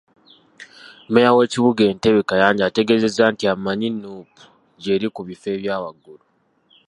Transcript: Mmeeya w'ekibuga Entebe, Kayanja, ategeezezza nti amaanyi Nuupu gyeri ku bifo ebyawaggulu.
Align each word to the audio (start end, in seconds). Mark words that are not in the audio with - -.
Mmeeya 1.07 1.35
w'ekibuga 1.37 1.81
Entebe, 1.91 2.21
Kayanja, 2.29 2.63
ategeezezza 2.65 3.23
nti 3.33 3.43
amaanyi 3.53 3.87
Nuupu 3.91 4.43
gyeri 4.83 5.07
ku 5.15 5.21
bifo 5.27 5.47
ebyawaggulu. 5.55 6.23